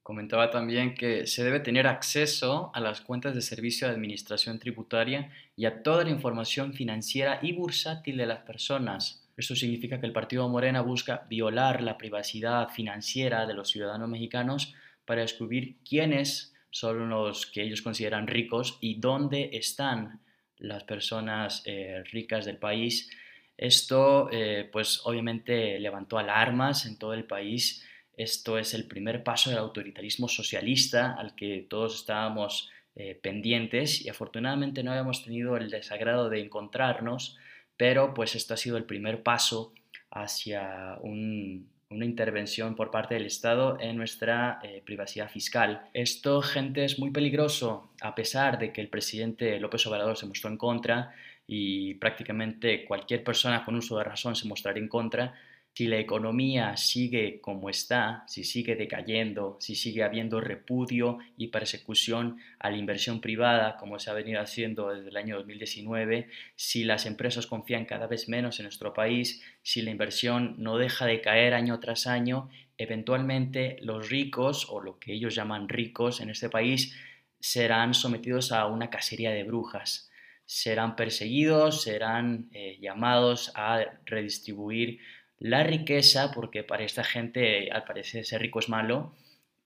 [0.04, 5.32] Comentaba también que se debe tener acceso a las cuentas de servicio de administración tributaria
[5.56, 9.23] y a toda la información financiera y bursátil de las personas.
[9.36, 14.74] Esto significa que el Partido Morena busca violar la privacidad financiera de los ciudadanos mexicanos
[15.06, 20.22] para descubrir quiénes son los que ellos consideran ricos y dónde están
[20.58, 23.10] las personas eh, ricas del país
[23.58, 27.86] esto, eh, pues obviamente levantó alarmas en todo el país.
[28.18, 34.10] Esto es el primer paso del autoritarismo socialista al que todos estábamos eh, pendientes y
[34.10, 37.38] afortunadamente no habíamos tenido el desagrado de encontrarnos,
[37.78, 39.74] pero pues esto ha sido el primer paso
[40.12, 45.90] hacia una intervención por parte del Estado en nuestra eh, privacidad fiscal.
[45.94, 50.50] Esto, gente, es muy peligroso, a pesar de que el presidente López Obrador se mostró
[50.50, 51.14] en contra,
[51.48, 55.34] y prácticamente cualquier persona con uso de razón se mostrará en contra,
[55.76, 62.38] si la economía sigue como está, si sigue decayendo, si sigue habiendo repudio y persecución
[62.60, 67.08] a la inversión privada, como se ha venido haciendo desde el año 2019, si las
[67.08, 71.56] empresas confían cada vez menos en nuestro país, si la inversión no deja de caer
[71.56, 76.96] año tras año, eventualmente los ricos, o lo que ellos llaman ricos en este país,
[77.40, 80.12] serán sometidos a una cacería de brujas.
[80.46, 85.00] Serán perseguidos, serán eh, llamados a redistribuir
[85.44, 89.14] la riqueza, porque para esta gente al parecer ser rico es malo,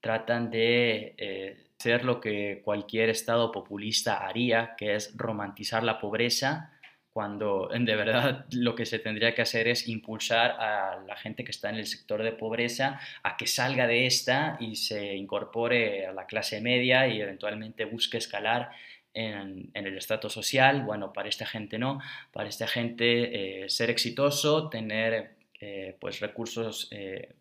[0.00, 6.72] tratan de eh, hacer lo que cualquier Estado populista haría, que es romantizar la pobreza,
[7.10, 11.52] cuando de verdad lo que se tendría que hacer es impulsar a la gente que
[11.52, 16.12] está en el sector de pobreza a que salga de esta y se incorpore a
[16.12, 18.72] la clase media y eventualmente busque escalar
[19.14, 22.00] en, el estrato social, bueno, para esta gente no,
[22.32, 26.88] para esta gente eh, ser exitoso, tener eh, pues recursos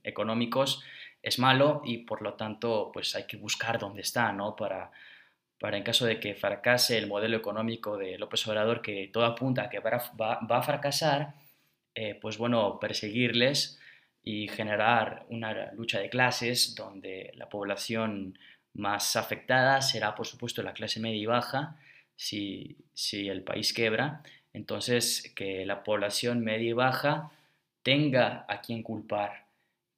[0.04, 0.84] económicos
[1.22, 4.56] es malo y por lo tanto pues hay que buscar dónde está, ¿no?
[4.56, 4.92] Para,
[5.60, 9.64] para en caso de que fracase el modelo económico de López Obrador, que todo apunta
[9.64, 11.34] a que va, va, a fracasar,
[12.22, 13.80] pues bueno, perseguirles
[14.24, 18.38] y generar una lucha de clases donde la población
[18.74, 21.78] más afectada será, por supuesto, la clase media y baja
[22.18, 24.24] si, si el país quebra.
[24.52, 27.32] Entonces, que la población media y baja
[27.88, 29.46] tenga a quien culpar,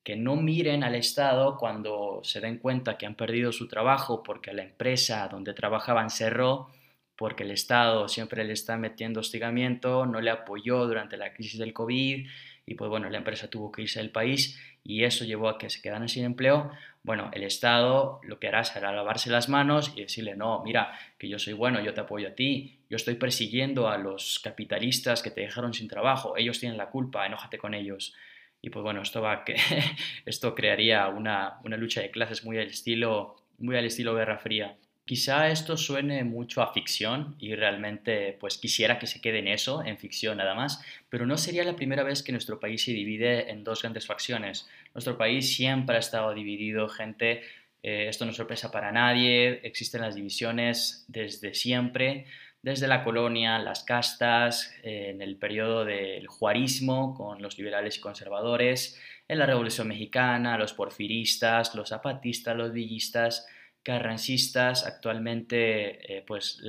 [0.04, 4.54] que no miren al Estado cuando se den cuenta que han perdido su trabajo porque
[4.54, 6.70] la empresa donde trabajaban cerró,
[7.16, 11.74] porque el Estado siempre le está metiendo hostigamiento, no le apoyó durante la crisis del
[11.74, 12.28] COVID
[12.68, 15.72] y pues bueno, la empresa tuvo que irse del país y eso llevó a que
[15.72, 16.70] se quedaran sin empleo,
[17.04, 21.30] bueno, el Estado lo que hará será lavarse las manos y decirle, no, mira, que
[21.30, 25.32] yo soy bueno, yo te apoyo a ti, yo estoy persiguiendo a los capitalistas que
[25.32, 28.14] te dejaron sin trabajo, ellos tienen la culpa, enójate con ellos.
[28.62, 29.56] Y pues bueno, esto, va que,
[30.26, 34.78] esto crearía una, una lucha de clases muy al estilo, muy al estilo Guerra Fría.
[35.10, 39.84] Quizá esto suene mucho a ficción y realmente pues quisiera que se quede en eso,
[39.84, 43.50] en ficción nada más, pero no sería la primera vez que nuestro país se divide
[43.50, 44.70] en dos grandes facciones.
[44.94, 47.42] Nuestro país siempre ha estado dividido, gente,
[47.82, 52.28] eh, esto no es sorpresa para nadie, existen las divisiones desde siempre,
[52.62, 58.02] desde la colonia, las castas, eh, en el periodo del juarismo con los liberales y
[58.02, 63.48] conservadores, en la Revolución Mexicana, los porfiristas, los zapatistas, los villistas,
[63.84, 66.62] carrancistas, actualmente eh, pues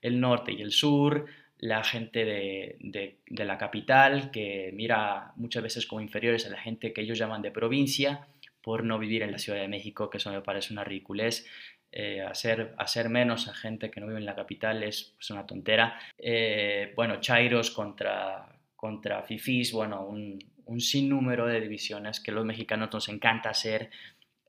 [0.00, 1.26] el norte y el sur,
[1.58, 7.00] la gente de, la capital que mira muchas veces como inferiores a la gente que
[7.00, 8.28] ellos llaman de provincia
[8.62, 11.46] por no vivir en la Ciudad de México, que eso me parece una ridiculez.
[11.90, 15.46] Eh, hacer, hacer, menos a gente que no vive en la capital es pues, una
[15.46, 15.98] tontera.
[16.18, 18.46] Eh, bueno, Chairos contra,
[18.76, 23.90] contra Fifis, bueno, un, un sinnúmero de divisiones que los mexicanos nos encanta hacer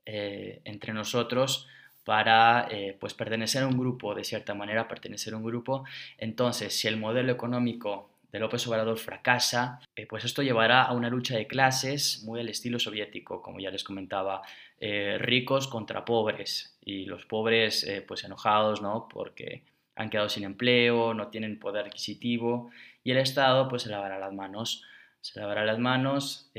[0.04, 1.68] entre nosotros
[2.04, 5.84] para eh, pues pertenecer a un grupo, de cierta manera, pertenecer a un grupo.
[6.18, 11.10] Entonces, si el modelo económico de López Obrador fracasa, eh, pues esto llevará a una
[11.10, 14.42] lucha de clases muy al estilo soviético, como ya les comentaba,
[14.78, 19.08] eh, ricos contra pobres y los pobres pues enojados, ¿no?
[19.08, 19.64] Porque
[19.96, 22.70] han quedado sin empleo, no tienen poder adquisitivo
[23.04, 24.84] y el Estado pues se lavará las manos.
[25.20, 26.50] Se lavará las manos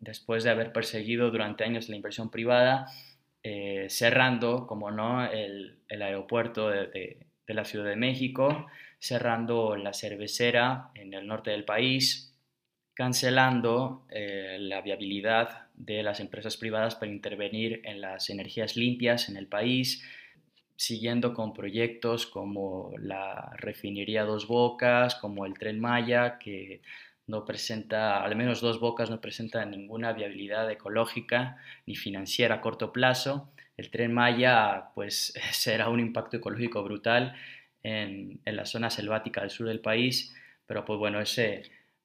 [0.00, 2.92] después de haber perseguido durante años la inversión privada
[3.48, 8.66] eh, cerrando, como no, el, aeropuerto de, la Ciudad de México,
[8.98, 12.36] cerrando la cervecera en el norte del país,
[12.92, 19.36] cancelando eh, la viabilidad de las empresas privadas para intervenir en las energías limpias en
[19.36, 20.04] el país,
[20.74, 26.82] siguiendo con proyectos como la refinería Dos Bocas, como el tren Maya, que
[27.26, 32.92] no presenta, al menos dos bocas no presenta ninguna viabilidad ecológica ni financiera a corto
[32.92, 33.50] plazo.
[33.76, 37.34] El tren Maya pues será un impacto ecológico brutal
[37.82, 40.34] en, la zona selvática del sur del país,
[40.66, 41.62] pero pues bueno, ese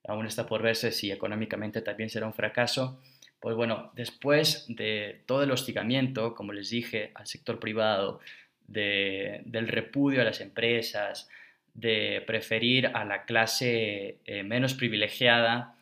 [0.08, 3.02] aún está por verse si económicamente también será un fracaso.
[3.40, 8.20] Pues bueno, después de todo el hostigamiento, como les dije, al sector privado,
[8.68, 11.28] del repudio a las empresas,
[11.74, 15.76] de preferir a la clase eh, menos privilegiada,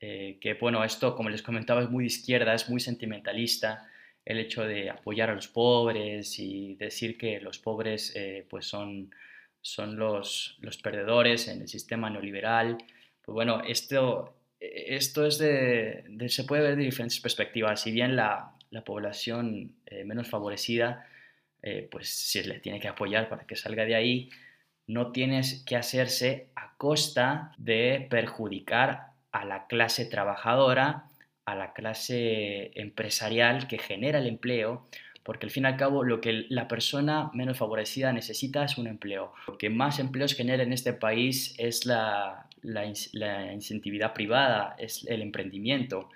[0.00, 3.86] eh, que bueno, esto como les comentaba es muy de izquierda, es muy sentimentalista,
[4.24, 9.14] el hecho de apoyar a los pobres y decir que los pobres eh, pues son,
[9.62, 12.78] son los, los, perdedores en el sistema neoliberal.
[13.24, 17.80] Pues bueno, esto, esto es de, se puede ver de diferentes perspectivas.
[17.80, 19.74] Si bien la, la población
[20.04, 21.06] menos favorecida,
[21.90, 24.30] pues se le tiene que apoyar para que salga de ahí,
[24.90, 31.04] no tienes que hacerse a costa de perjudicar a la clase trabajadora,
[31.44, 34.88] a la clase empresarial que genera el empleo,
[35.22, 38.88] porque al fin y al cabo lo que la persona menos favorecida necesita es un
[38.88, 39.32] empleo.
[39.46, 45.22] Lo que más empleos genera en este país es la, la incentividad privada, es el
[45.22, 46.08] emprendimiento.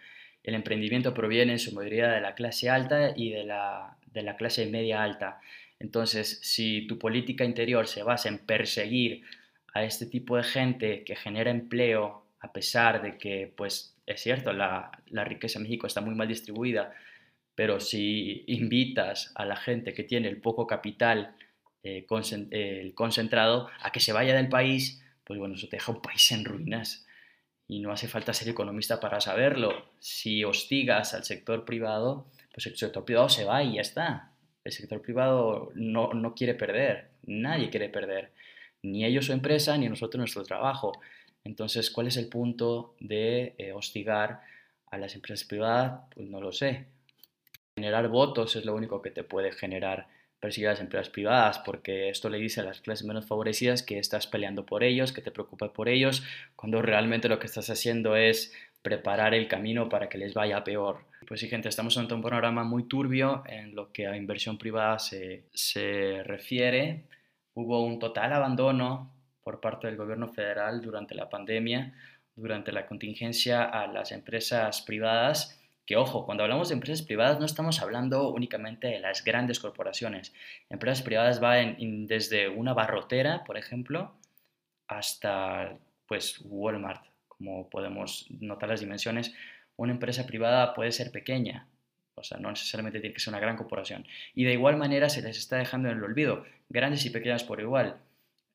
[0.42, 4.36] El emprendimiento proviene en su mayoría de la clase alta y de la, de la
[4.36, 5.40] clase media alta.
[5.84, 9.22] Entonces, si tu política interior se basa en perseguir
[9.74, 14.54] a este tipo de gente que genera empleo, a pesar de que, pues, es cierto,
[14.54, 16.94] la, riqueza en México está muy mal distribuida,
[17.54, 21.36] pero si invitas a la gente que tiene el poco capital
[21.82, 22.06] eh,
[22.94, 26.46] concentrado a que se vaya del país, pues bueno, eso te deja un país en
[26.46, 27.06] ruinas.
[27.68, 29.90] Y no hace falta ser economista para saberlo.
[29.98, 34.33] Si hostigas al sector privado, pues el sector privado se va y ya está
[34.64, 38.32] el sector privado no, quiere perder, nadie quiere perder,
[38.82, 40.92] ni ellos su empresa, ni nosotros nuestro trabajo.
[41.44, 44.40] Entonces, ¿cuál es el punto de eh, hostigar
[44.90, 46.00] a las empresas privadas?
[46.14, 46.86] Pues no lo sé.
[47.76, 50.08] Generar votos es lo único que te puede generar
[50.44, 53.98] perseguir a las empresas privadas, porque esto le dice a las clases menos favorecidas que
[53.98, 56.22] estás peleando por ellos, que te preocupas por ellos,
[56.54, 58.52] cuando realmente lo que estás haciendo es
[58.84, 61.06] preparar el camino para que les vaya peor.
[61.26, 64.98] Pues sí, gente, estamos ante un panorama muy turbio en lo que a inversión privada
[64.98, 67.04] se, se refiere.
[67.54, 69.10] Hubo un total abandono
[69.42, 71.94] por parte del gobierno federal durante la pandemia,
[72.36, 77.46] durante la contingencia a las empresas privadas que ojo, cuando hablamos de empresas privadas no
[77.46, 80.34] estamos hablando únicamente de las grandes corporaciones.
[80.68, 81.76] Empresas privadas van
[82.06, 84.14] desde una barrotera, por ejemplo,
[84.88, 89.34] hasta pues Walmart, como podemos notar las dimensiones.
[89.76, 91.66] Una empresa privada puede ser pequeña,
[92.14, 94.06] o sea, no necesariamente tiene que ser una gran corporación.
[94.34, 97.60] Y de igual manera se les está dejando en el olvido, grandes y pequeñas por
[97.60, 97.96] igual.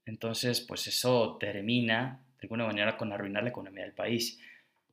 [0.05, 4.39] Entonces, pues eso termina de alguna manera con arruinar la economía del país.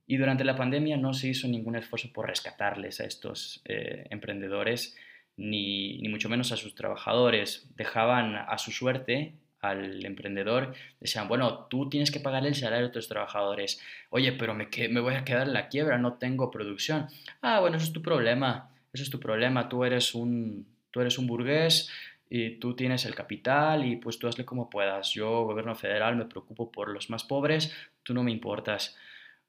[0.06, 4.96] Y durante la pandemia no se hizo ningún esfuerzo por rescatarles a estos eh, emprendedores,
[5.36, 7.68] ni, ni, mucho menos a sus trabajadores.
[7.76, 9.34] Dejaban a su suerte
[9.70, 13.80] al emprendedor, decían, bueno, tú tienes que pagarle el salario a tus trabajadores.
[14.10, 17.08] Oye, pero me, me voy a quedar en la quiebra, no tengo producción.
[17.42, 21.18] Ah, bueno, eso es tu problema, eso es tu problema, tú eres un, tú eres
[21.18, 21.90] un burgués,
[22.28, 25.12] y tú tienes el capital y pues tú hazle como puedas.
[25.12, 28.96] Yo, gobierno federal, me preocupo por los más pobres, tú no me importas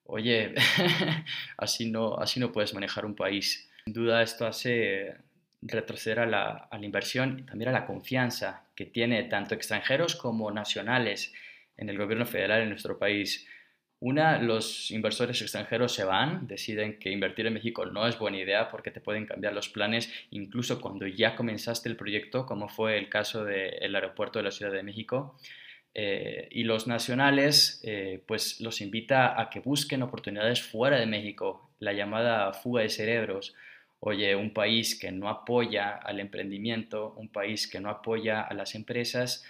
[0.07, 0.55] oye,
[1.57, 3.69] así, no, así no puedes manejar un país.
[3.85, 5.15] Sin duda esto hace
[5.61, 10.51] retroceder a la, la inversión y también a la confianza que tiene tanto extranjeros como
[10.51, 11.33] nacionales
[11.77, 13.47] en el gobierno federal en nuestro país.
[13.99, 18.69] Una, los inversores extranjeros se van, deciden que invertir en México no es buena idea
[18.69, 23.09] porque te pueden cambiar los planes incluso cuando ya comenzaste el proyecto, como fue el
[23.09, 25.35] caso del aeropuerto de la Ciudad de México.
[25.95, 31.71] Eh, y los nacionales, eh, pues los invita a que busquen oportunidades fuera de México,
[31.79, 33.55] la llamada fuga de cerebros.
[33.99, 38.75] Oye, un país que no apoya al emprendimiento, un país que no apoya a las
[38.75, 39.43] empresas,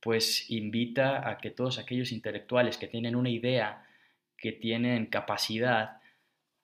[0.00, 3.86] pues invita a que todos aquellos intelectuales que tienen una idea,
[4.36, 6.00] que tienen capacidad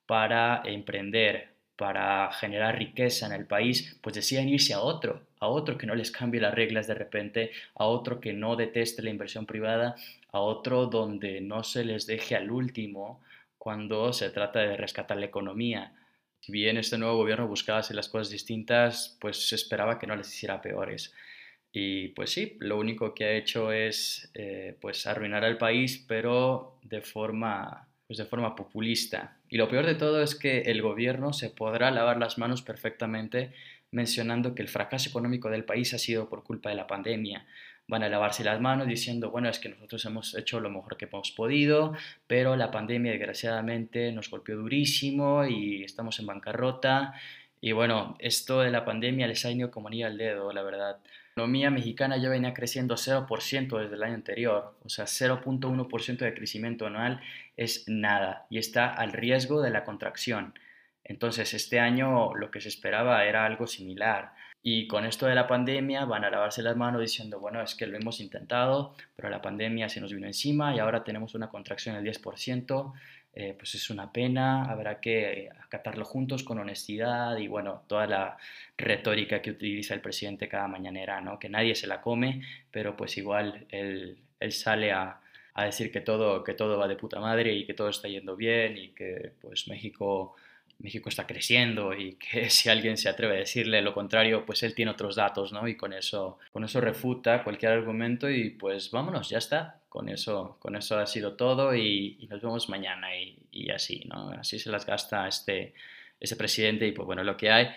[0.05, 5.77] para emprender, para generar riqueza en el país, pues deciden irse a otro, a otro
[5.77, 9.47] que no les cambie las reglas de repente, a otro que no deteste la inversión
[9.47, 9.95] privada,
[10.31, 13.21] a otro donde no se les deje al último
[13.57, 15.93] cuando se trata de rescatar la economía.
[16.41, 20.15] Si bien este nuevo gobierno buscaba hacer las cosas distintas, pues se esperaba que no
[20.15, 21.13] les hiciera peores.
[21.71, 26.79] Y pues sí, lo único que ha hecho es eh, pues arruinar al país, pero
[26.83, 29.37] de forma pues de forma populista.
[29.47, 33.53] Y lo peor de todo es que el gobierno se podrá lavar las manos perfectamente
[33.91, 37.45] mencionando que el fracaso económico del país ha sido por culpa de la pandemia.
[37.87, 41.05] Van a lavarse las manos diciendo, bueno, es que nosotros hemos hecho lo mejor que
[41.05, 41.93] hemos podido,
[42.27, 47.13] pero la pandemia desgraciadamente nos golpeó durísimo y estamos en bancarrota.
[47.59, 50.97] Y bueno, esto de la pandemia les ha ido como anillo al dedo, la verdad.
[51.35, 56.33] La economía mexicana ya venía creciendo 0% desde el año anterior, o sea, 0.1% de
[56.33, 57.21] crecimiento anual
[57.55, 60.53] es nada y está al riesgo de la contracción.
[61.03, 64.33] Entonces, este año lo que se esperaba era algo similar.
[64.63, 67.87] Y con esto de la pandemia van a lavarse las manos diciendo, bueno, es que
[67.87, 71.95] lo hemos intentado, pero la pandemia se nos vino encima y ahora tenemos una contracción
[71.95, 72.93] del 10%.
[73.33, 78.37] Eh, pues es una pena, habrá que acatarlo juntos con honestidad y bueno, toda la
[78.77, 81.39] retórica que utiliza el presidente cada mañanera, ¿no?
[81.39, 82.41] Que nadie se la come,
[82.71, 85.21] pero pues igual él, él sale a,
[85.53, 88.35] a, decir que todo, que todo va de puta madre y que todo está yendo
[88.35, 90.35] bien y que pues México,
[90.81, 94.73] México está creciendo y que si alguien se atreve a decirle lo contrario, pues él
[94.73, 95.67] tiene otros datos, ¿no?
[95.67, 100.57] Y con eso, con eso refuta cualquier argumento y pues vámonos, ya está, con eso,
[100.59, 104.29] con eso ha sido todo y, nos vemos mañana y, así, ¿no?
[104.31, 105.73] Así se las gasta este,
[106.19, 107.67] este presidente y pues bueno, lo que hay.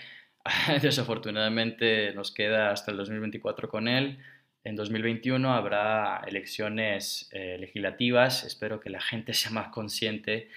[0.83, 4.19] Desafortunadamente nos queda hasta el 2024 con él.
[4.63, 8.45] En 2021 habrá elecciones eh, legislativas.
[8.45, 10.49] Espero que la gente sea más consciente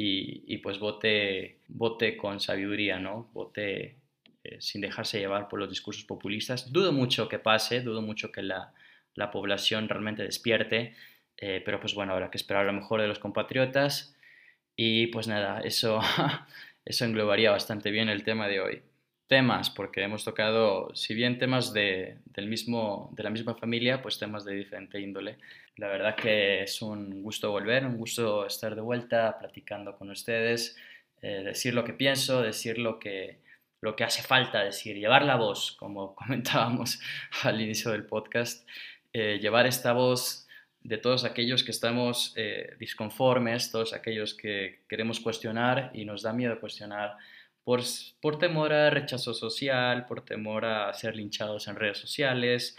[0.00, 3.28] y, pues vote, vote con sabiduría, ¿no?
[3.32, 3.96] Vote
[4.44, 6.72] eh, sin dejarse llevar por los discursos populistas.
[6.72, 8.72] Dudo mucho que pase, dudo mucho que la,
[9.14, 10.94] la población realmente despierte.
[11.36, 14.16] Eh, pero pues bueno, habrá que esperar lo mejor de los compatriotas.
[14.76, 16.00] Y pues nada, eso,
[16.84, 18.82] eso englobaría bastante bien el tema de hoy.
[19.28, 24.18] Temas, porque hemos tocado, si bien temas de, del mismo, de la misma familia, pues
[24.18, 25.36] temas de diferente índole.
[25.76, 30.76] La verdad que es un gusto volver, un gusto estar de vuelta platicando con ustedes,
[31.20, 33.38] eh, decir lo que pienso, decir lo que,
[33.82, 36.98] lo que hace falta decir, llevar la voz, como comentábamos
[37.42, 38.66] al inicio del podcast.
[39.12, 40.48] Eh, llevar esta voz
[40.82, 46.32] de todos aquellos que estamos eh, disconformes, todos aquellos que queremos cuestionar y nos da
[46.32, 47.16] miedo cuestionar
[48.20, 52.74] por, temor a rechazo social, por temor a ser linchados en redes sociales,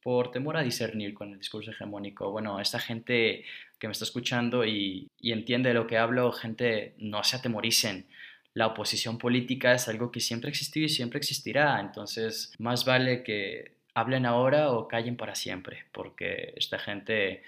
[0.00, 2.30] por temor a discernir con el discurso hegemónico.
[2.30, 3.44] Bueno, esta gente
[3.80, 8.06] que me está escuchando y, entiende de lo que hablo, gente, no se atemoricen.
[8.54, 11.80] La oposición política es algo que siempre ha existido y siempre existirá.
[11.80, 17.42] Entonces, más vale que hablen ahora o callen para siempre, porque esta gente,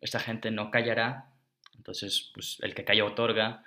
[0.00, 1.26] esta gente no callará.
[1.76, 3.64] Entonces, pues el que calla otorga.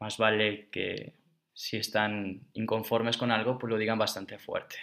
[0.00, 1.17] Más vale que
[1.58, 4.76] si están inconformes con algo, pues lo digan bastante fuerte.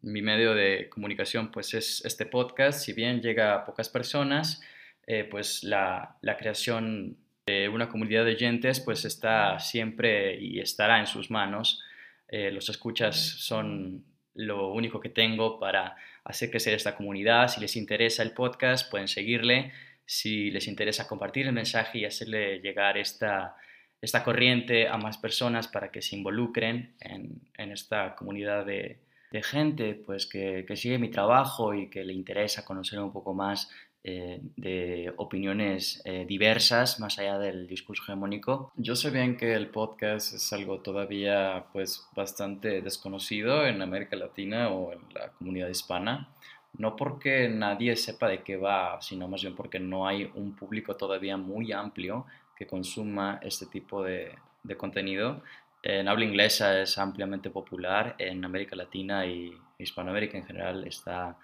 [0.00, 2.80] Mi medio de comunicación, pues es este podcast.
[2.80, 4.62] Si bien llega a pocas personas,
[5.06, 10.98] eh, pues la, la creación de una comunidad de oyentes, pues está siempre y estará
[10.98, 11.82] en sus manos.
[12.28, 15.94] Eh, los escuchas son lo único que tengo para
[16.24, 17.48] hacer crecer esta comunidad.
[17.48, 19.72] Si les interesa el podcast, pueden seguirle.
[20.06, 23.56] Si les interesa compartir el mensaje y hacerle llegar esta,
[24.04, 28.98] esta corriente a más personas para que se involucren en, en esta comunidad de,
[29.42, 33.68] gente pues que, que, sigue mi trabajo y que le interesa conocer un poco más
[34.06, 38.70] eh, de opiniones eh, diversas más allá del discurso hegemónico.
[38.76, 44.68] Yo sé bien que el podcast es algo todavía pues bastante desconocido en América Latina
[44.68, 46.28] o en la comunidad hispana.
[46.76, 50.96] No porque nadie sepa de qué va, sino más bien porque no hay un público
[50.96, 52.26] todavía muy amplio
[52.56, 55.42] que consuma este tipo de, de contenido.
[55.82, 61.36] En habla inglesa es ampliamente popular, en América Latina y Hispanoamérica en general está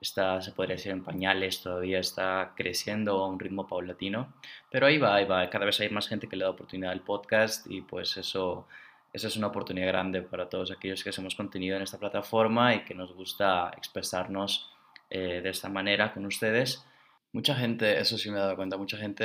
[0.00, 4.32] está, se podría decir, en pañales, todavía está creciendo a un ritmo paulatino,
[4.70, 7.00] pero ahí va, ahí va, cada vez hay más gente que le da oportunidad al
[7.00, 8.66] podcast y pues eso,
[9.12, 12.84] eso es una oportunidad grande para todos aquellos que hacemos contenido en esta plataforma y
[12.84, 14.70] que nos gusta expresarnos
[15.10, 16.84] eh, de esta manera con ustedes.
[17.32, 19.24] Mucha gente, eso sí me he dado cuenta, mucha gente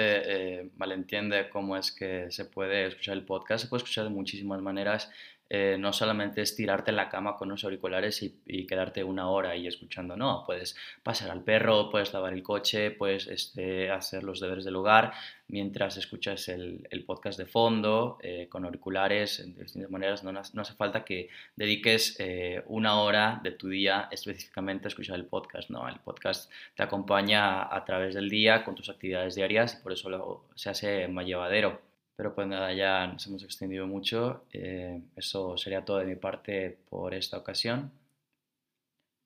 [0.59, 4.61] eh, malentiende cómo es que se puede escuchar el podcast, se puede escuchar de muchísimas
[4.61, 5.09] maneras
[5.55, 9.51] eh, no solamente es tirarte en la cama con unos auriculares y, quedarte una hora
[9.51, 14.39] ahí escuchando, no, puedes pasar al perro, puedes lavar el coche, puedes este, hacer los
[14.39, 15.13] deberes del hogar
[15.47, 21.05] mientras escuchas el, podcast de fondo eh, con auriculares de distintas maneras, no, hace falta
[21.05, 25.99] que dediques eh, una hora de tu día específicamente a escuchar el podcast, no, el
[25.99, 30.71] podcast te acompaña a través del día con tus actividades diarias y por eso se
[30.71, 31.92] hace más llevadero.
[32.15, 34.45] Pero pues nada, ya nos hemos extendido mucho.
[34.53, 37.91] Eh, eso sería todo de mi parte por esta ocasión.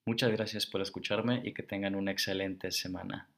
[0.06, 3.28] Muchas gracias por escucharme y que tengan una excelente semana.